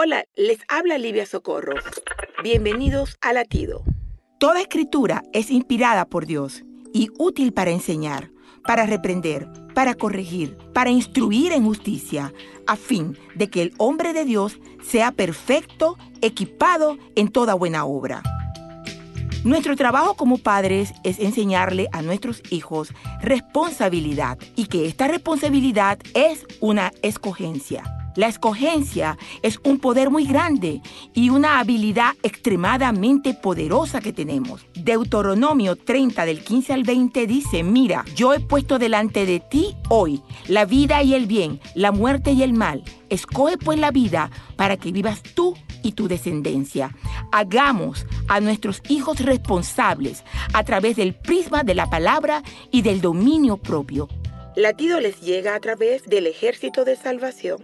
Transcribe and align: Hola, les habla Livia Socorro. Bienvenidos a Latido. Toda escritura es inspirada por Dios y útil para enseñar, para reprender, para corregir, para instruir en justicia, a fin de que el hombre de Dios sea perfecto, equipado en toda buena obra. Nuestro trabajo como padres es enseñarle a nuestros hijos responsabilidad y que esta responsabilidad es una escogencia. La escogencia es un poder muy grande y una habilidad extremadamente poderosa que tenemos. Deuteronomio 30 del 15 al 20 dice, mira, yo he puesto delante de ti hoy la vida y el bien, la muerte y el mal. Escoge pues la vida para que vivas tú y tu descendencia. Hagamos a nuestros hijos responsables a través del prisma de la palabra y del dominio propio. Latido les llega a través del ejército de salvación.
Hola, 0.00 0.26
les 0.36 0.60
habla 0.68 0.96
Livia 0.96 1.26
Socorro. 1.26 1.74
Bienvenidos 2.44 3.18
a 3.20 3.32
Latido. 3.32 3.82
Toda 4.38 4.60
escritura 4.60 5.24
es 5.32 5.50
inspirada 5.50 6.04
por 6.04 6.24
Dios 6.24 6.62
y 6.94 7.08
útil 7.18 7.52
para 7.52 7.72
enseñar, 7.72 8.30
para 8.62 8.86
reprender, 8.86 9.48
para 9.74 9.94
corregir, 9.94 10.56
para 10.72 10.90
instruir 10.90 11.50
en 11.50 11.64
justicia, 11.64 12.32
a 12.68 12.76
fin 12.76 13.18
de 13.34 13.50
que 13.50 13.60
el 13.60 13.74
hombre 13.78 14.12
de 14.12 14.24
Dios 14.24 14.60
sea 14.84 15.10
perfecto, 15.10 15.98
equipado 16.20 16.96
en 17.16 17.26
toda 17.26 17.54
buena 17.54 17.84
obra. 17.84 18.22
Nuestro 19.42 19.74
trabajo 19.74 20.14
como 20.14 20.38
padres 20.38 20.92
es 21.02 21.18
enseñarle 21.18 21.88
a 21.90 22.02
nuestros 22.02 22.40
hijos 22.52 22.92
responsabilidad 23.20 24.38
y 24.54 24.66
que 24.66 24.86
esta 24.86 25.08
responsabilidad 25.08 25.98
es 26.14 26.46
una 26.60 26.92
escogencia. 27.02 27.97
La 28.18 28.26
escogencia 28.26 29.16
es 29.42 29.60
un 29.62 29.78
poder 29.78 30.10
muy 30.10 30.24
grande 30.26 30.82
y 31.14 31.30
una 31.30 31.60
habilidad 31.60 32.14
extremadamente 32.24 33.32
poderosa 33.32 34.00
que 34.00 34.12
tenemos. 34.12 34.66
Deuteronomio 34.74 35.76
30 35.76 36.26
del 36.26 36.42
15 36.42 36.72
al 36.72 36.82
20 36.82 37.28
dice, 37.28 37.62
mira, 37.62 38.04
yo 38.16 38.34
he 38.34 38.40
puesto 38.40 38.80
delante 38.80 39.24
de 39.24 39.38
ti 39.38 39.76
hoy 39.88 40.20
la 40.48 40.64
vida 40.64 41.00
y 41.04 41.14
el 41.14 41.26
bien, 41.26 41.60
la 41.76 41.92
muerte 41.92 42.32
y 42.32 42.42
el 42.42 42.54
mal. 42.54 42.82
Escoge 43.08 43.56
pues 43.56 43.78
la 43.78 43.92
vida 43.92 44.32
para 44.56 44.76
que 44.76 44.90
vivas 44.90 45.22
tú 45.22 45.54
y 45.84 45.92
tu 45.92 46.08
descendencia. 46.08 46.96
Hagamos 47.30 48.04
a 48.26 48.40
nuestros 48.40 48.82
hijos 48.88 49.20
responsables 49.20 50.24
a 50.54 50.64
través 50.64 50.96
del 50.96 51.14
prisma 51.14 51.62
de 51.62 51.76
la 51.76 51.88
palabra 51.88 52.42
y 52.72 52.82
del 52.82 53.00
dominio 53.00 53.58
propio. 53.58 54.08
Latido 54.56 54.98
les 54.98 55.20
llega 55.20 55.54
a 55.54 55.60
través 55.60 56.02
del 56.06 56.26
ejército 56.26 56.84
de 56.84 56.96
salvación. 56.96 57.62